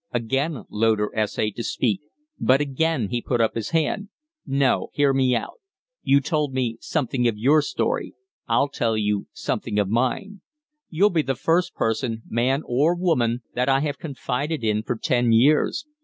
Again 0.13 0.63
Loder 0.71 1.11
essayed 1.15 1.55
to 1.57 1.63
speak, 1.63 2.01
but 2.39 2.59
again 2.59 3.09
he 3.09 3.21
put 3.21 3.39
up 3.39 3.53
his 3.53 3.69
hand. 3.69 4.09
"No. 4.47 4.89
Hear 4.93 5.13
me 5.13 5.35
out. 5.35 5.59
You 6.01 6.19
told 6.21 6.55
me 6.55 6.77
something 6.79 7.27
of 7.27 7.37
your 7.37 7.61
story. 7.61 8.15
I'll 8.47 8.69
tell 8.69 8.97
you 8.97 9.27
something 9.31 9.77
of 9.77 9.89
mine. 9.89 10.41
You'll 10.89 11.11
be 11.11 11.21
the 11.21 11.35
first 11.35 11.75
person, 11.75 12.23
man 12.27 12.63
or 12.65 12.95
woman, 12.95 13.43
that 13.53 13.69
I 13.69 13.81
have 13.81 13.99
confided 13.99 14.63
in 14.63 14.81
for 14.81 14.95
ten 14.95 15.31
years. 15.31 15.85